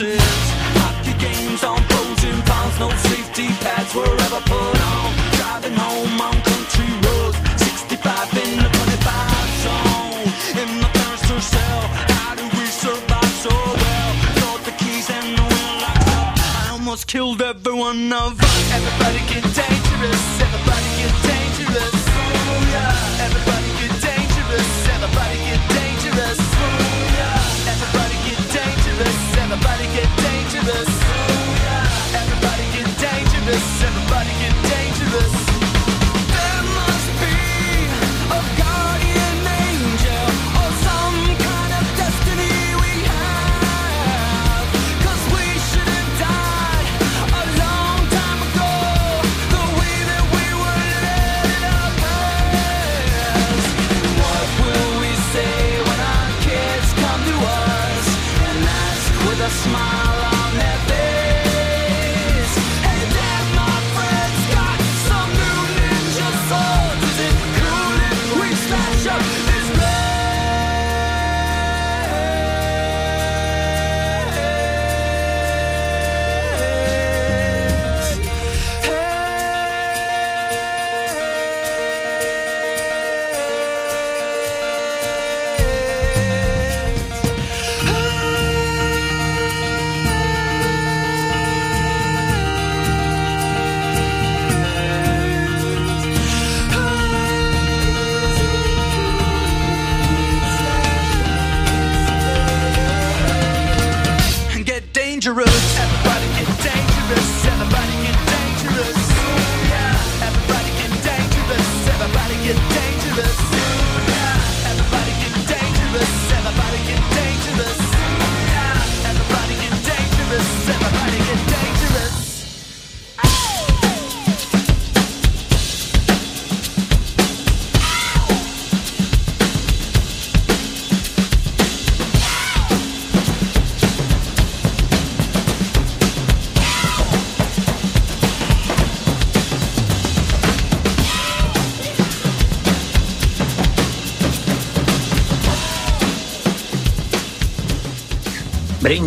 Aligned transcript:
shit. 0.00 0.39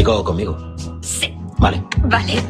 Digo, 0.00 0.24
conmigo. 0.24 0.56
Sí. 1.02 1.30
Vale. 1.58 1.84
Vale. 2.04 2.42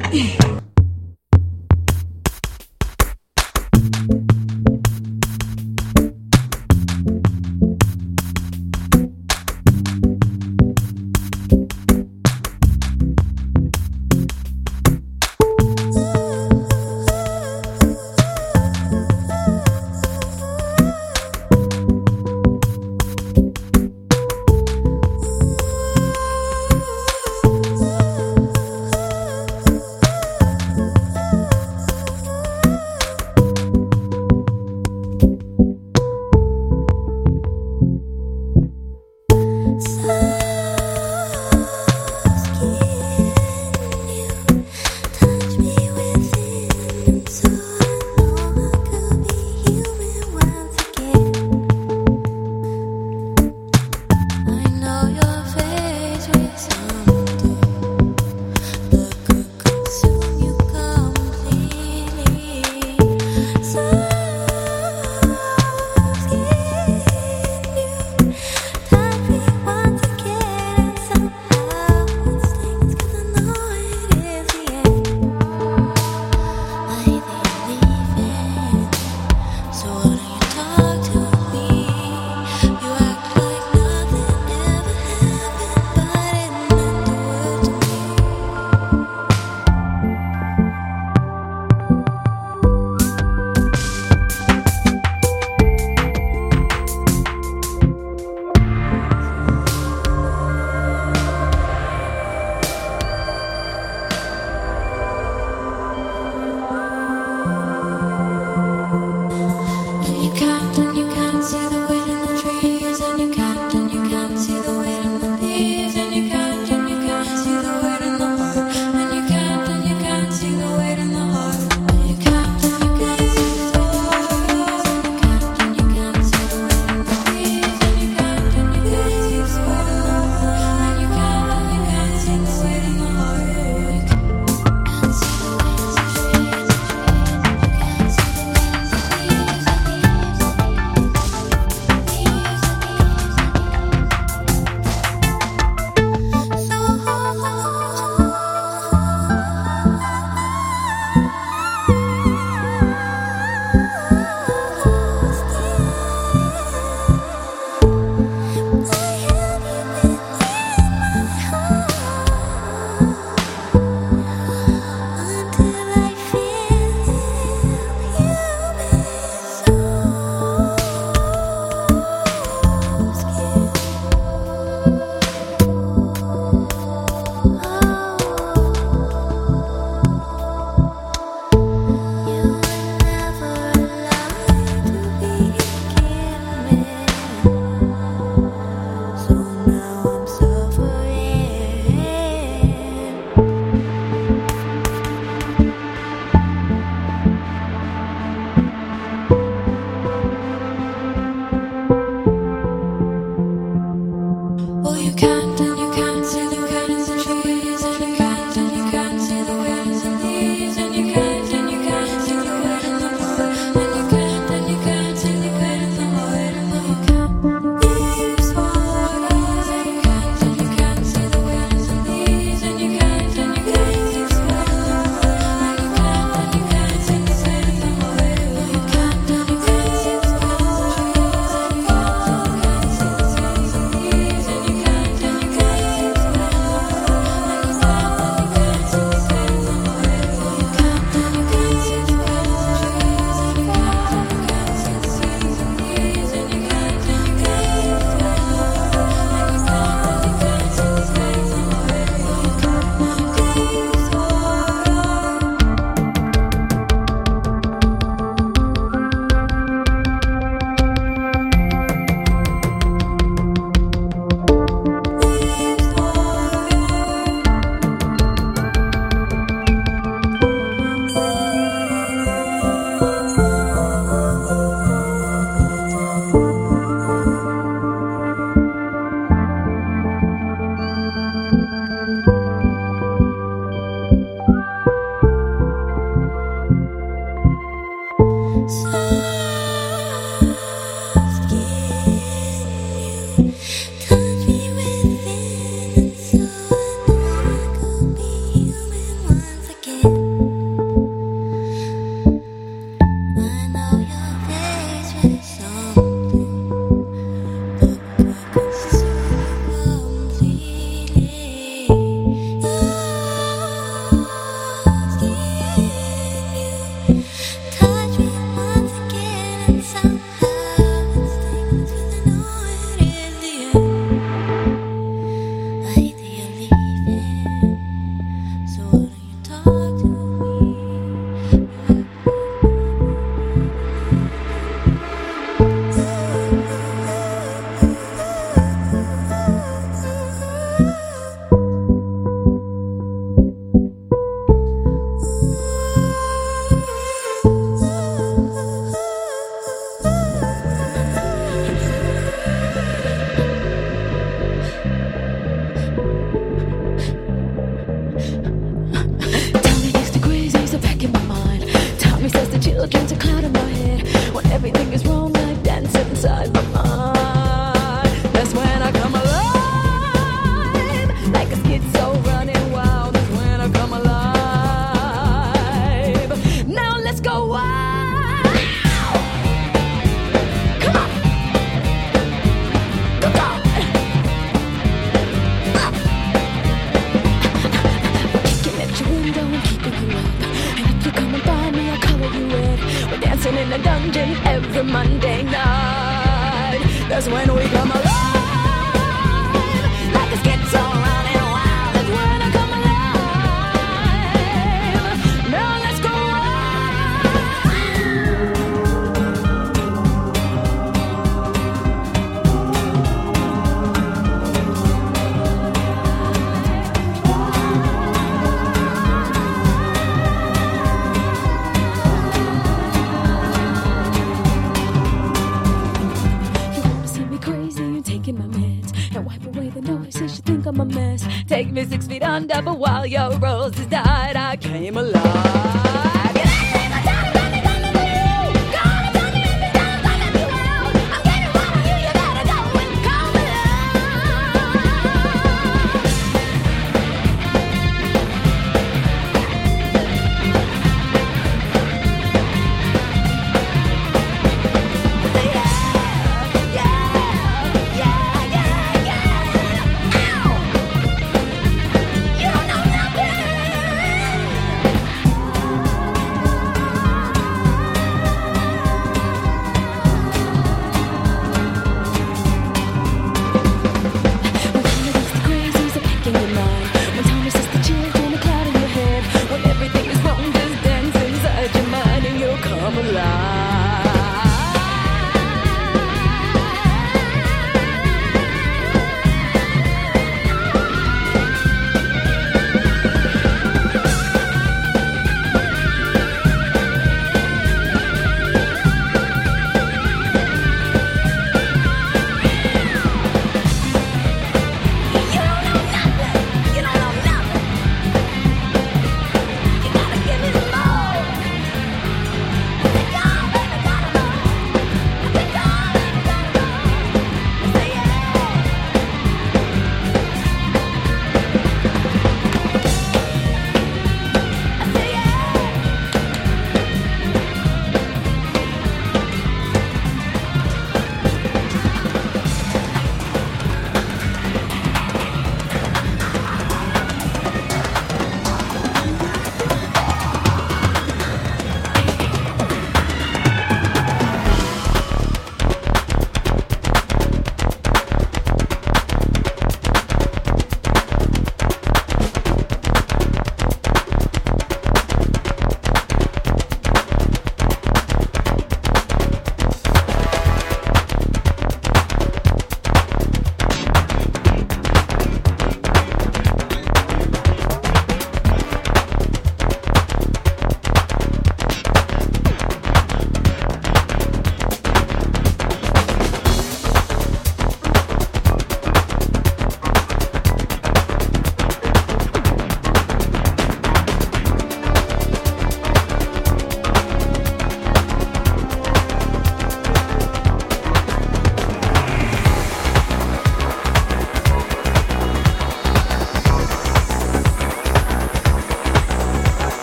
Take 431.51 431.73
me 431.73 431.85
six 431.85 432.07
feet 432.07 432.23
under, 432.23 432.63
but 432.63 432.79
while 432.79 433.05
your 433.05 433.37
roses 433.39 433.85
died, 433.87 434.37
I 434.37 434.57
came 434.57 434.97
alive. 434.97 436.10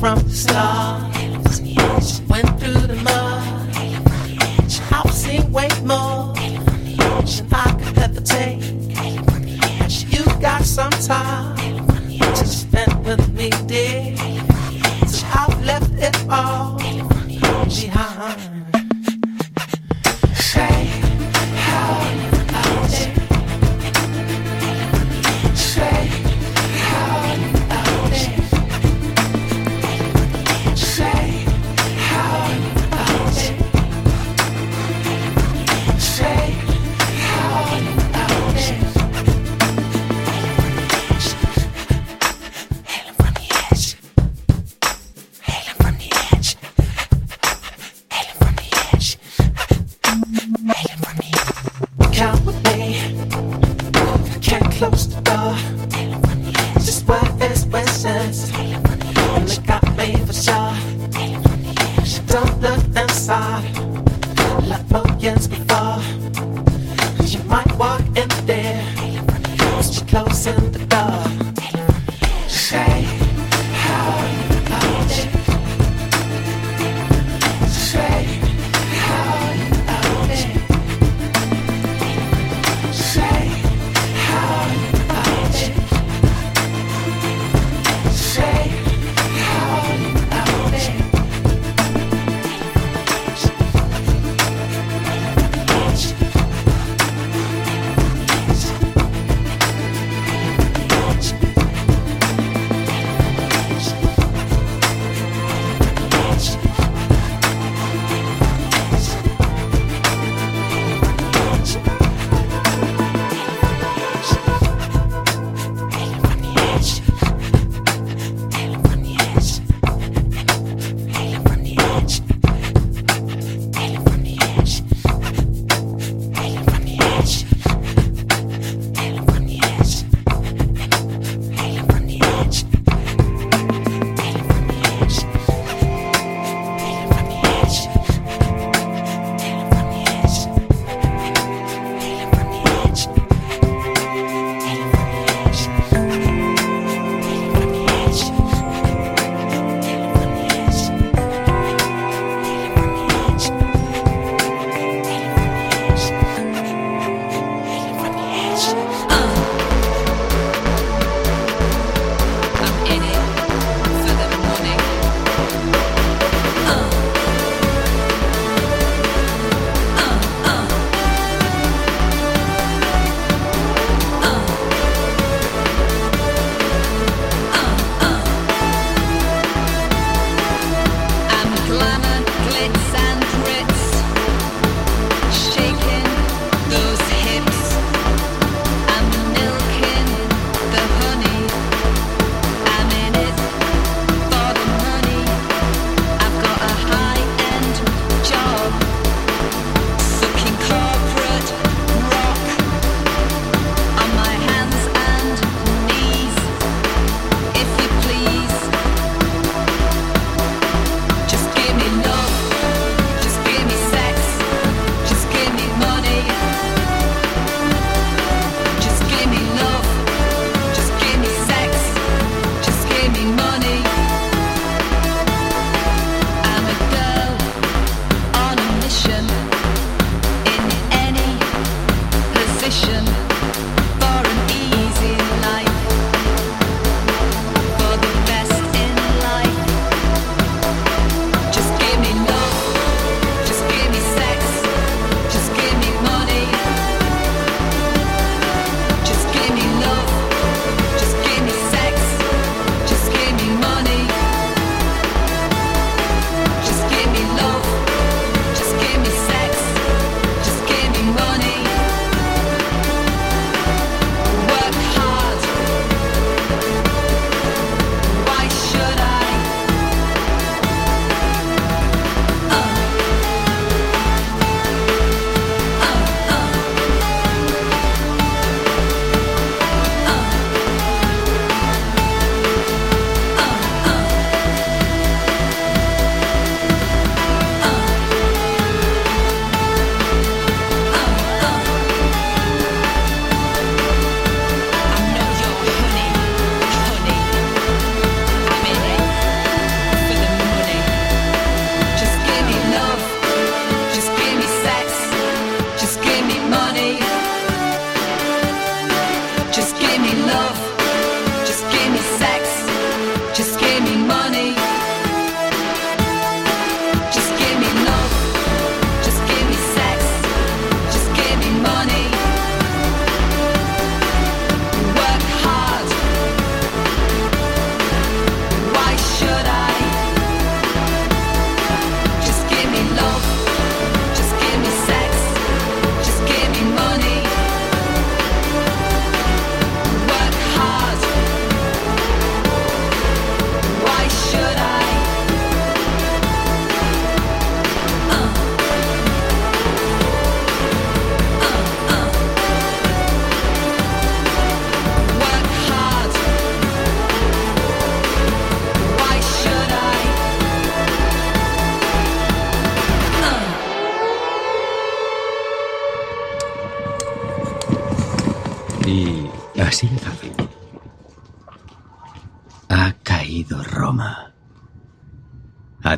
from 0.00 0.18
the 0.20 0.30
start, 0.30 1.02
Went 2.30 2.48
through 2.58 2.86
the 2.86 2.98
mud. 3.04 3.42
I've 4.92 5.12
seen 5.12 5.52
way 5.52 5.68
more 5.84 6.32
than 6.32 7.46
I 7.52 7.72
could 7.78 7.98
ever 7.98 8.20
take. 8.22 8.62
You 10.10 10.24
got 10.40 10.64
some 10.64 10.90
time 10.90 11.54
to 12.16 12.46
spend 12.46 13.04
with 13.04 13.30
me, 13.34 13.50
dear. 13.66 14.16
So 15.06 15.26
I've 15.34 15.62
left 15.66 15.92
it 15.92 16.16
all 16.30 16.78
behind. 16.78 18.09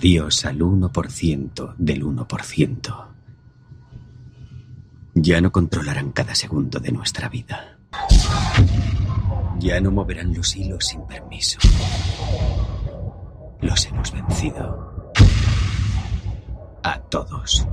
Adiós 0.02 0.44
al 0.46 0.58
1% 0.58 1.76
del 1.78 2.04
1%. 2.04 3.06
Ya 5.14 5.40
no 5.40 5.52
controlarán 5.52 6.10
cada 6.10 6.34
segundo 6.34 6.80
de 6.80 6.90
nuestra 6.90 7.28
vida. 7.28 7.78
Ya 9.60 9.80
no 9.80 9.92
moverán 9.92 10.34
los 10.34 10.56
hilos 10.56 10.86
sin 10.86 11.06
permiso. 11.06 11.60
Los 13.60 13.86
hemos 13.86 14.10
vencido. 14.10 15.12
A 16.82 16.98
todos. 17.02 17.64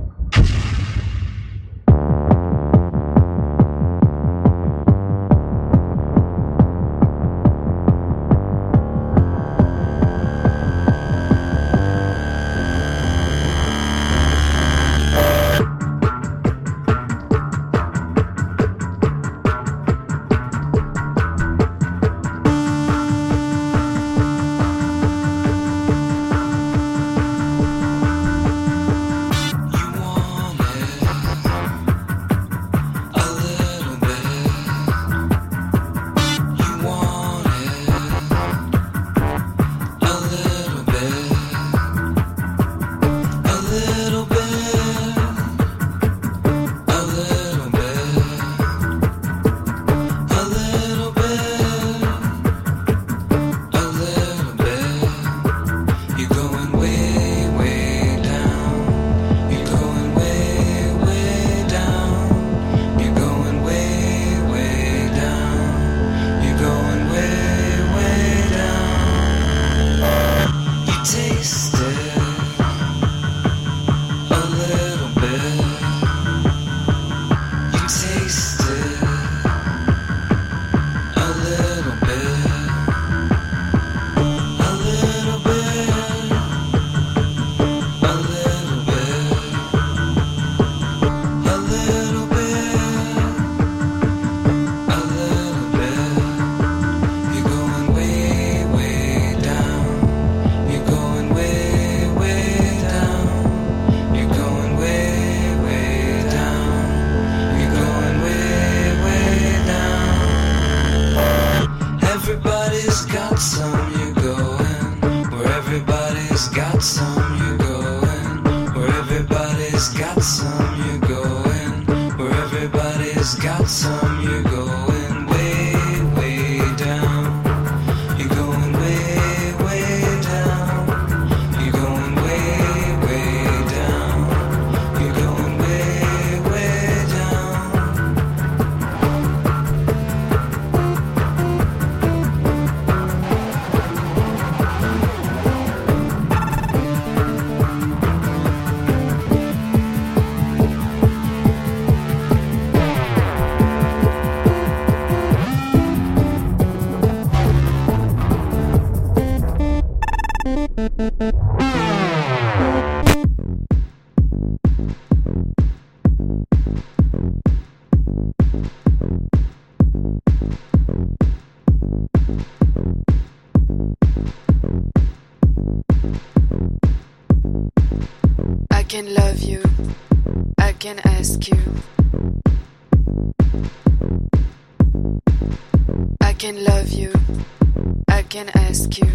Can 188.44 188.62
ask 188.64 188.98
you. 188.98 189.12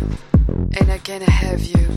And 0.79 0.91
I 0.91 0.99
can 0.99 1.21
have 1.21 1.59
you. 1.59 1.87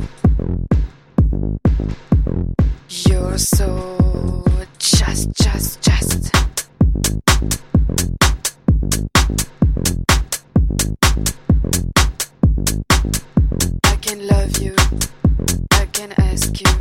You're 2.89 3.37
so 3.37 4.45
just, 4.79 5.29
just, 5.35 5.83
just. 5.83 6.35
I 13.85 13.97
can 14.01 14.27
love 14.27 14.57
you. 14.63 14.75
I 15.73 15.85
can 15.93 16.13
ask 16.17 16.59
you. 16.63 16.73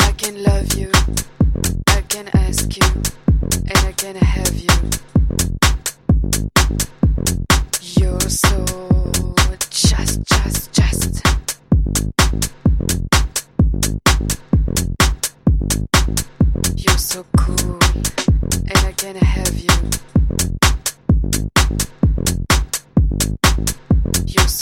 I 0.00 0.12
can 0.16 0.42
love 0.42 0.74
you. 0.74 0.90
I 1.86 2.00
can 2.08 2.28
ask 2.34 2.76
you. 2.76 2.88
And 3.70 3.78
I 3.78 3.92
can 3.92 4.16
have 4.16 4.54
you. 4.56 5.13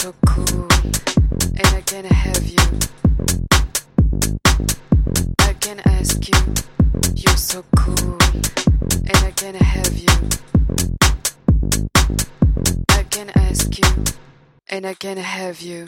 so 0.03 0.13
cool, 0.25 0.67
and 1.55 1.67
I 1.67 1.81
can 1.85 2.03
have 2.03 2.43
you. 2.45 2.65
I 5.39 5.53
can 5.53 5.79
ask 5.85 6.27
you, 6.27 6.39
you're 7.15 7.37
so 7.37 7.63
cool, 7.77 8.17
and 8.91 9.17
I 9.23 9.31
can 9.31 9.55
have 9.55 9.97
you. 9.97 10.29
I 12.89 13.03
can 13.03 13.29
ask 13.35 13.79
you, 13.79 14.03
and 14.67 14.85
I 14.85 14.93
can 14.93 15.15
have 15.15 15.61
you. 15.61 15.87